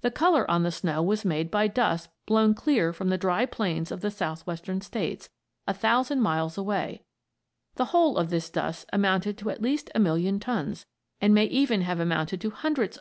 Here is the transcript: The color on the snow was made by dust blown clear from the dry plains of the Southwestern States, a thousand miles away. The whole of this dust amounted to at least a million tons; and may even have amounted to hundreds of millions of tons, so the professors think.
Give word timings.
The 0.00 0.10
color 0.10 0.50
on 0.50 0.64
the 0.64 0.72
snow 0.72 1.04
was 1.04 1.24
made 1.24 1.48
by 1.48 1.68
dust 1.68 2.10
blown 2.26 2.52
clear 2.52 2.92
from 2.92 3.10
the 3.10 3.16
dry 3.16 3.46
plains 3.46 3.92
of 3.92 4.00
the 4.00 4.10
Southwestern 4.10 4.80
States, 4.80 5.30
a 5.68 5.72
thousand 5.72 6.20
miles 6.20 6.58
away. 6.58 7.04
The 7.76 7.84
whole 7.94 8.16
of 8.16 8.28
this 8.30 8.50
dust 8.50 8.90
amounted 8.92 9.38
to 9.38 9.50
at 9.50 9.62
least 9.62 9.88
a 9.94 10.00
million 10.00 10.40
tons; 10.40 10.86
and 11.20 11.32
may 11.32 11.44
even 11.44 11.82
have 11.82 12.00
amounted 12.00 12.40
to 12.40 12.50
hundreds 12.50 12.56
of 12.56 12.60
millions 12.60 12.60
of 12.60 12.60
tons, 12.60 12.70
so 12.72 12.72
the 12.72 12.82
professors 12.88 12.94
think. 12.96 13.00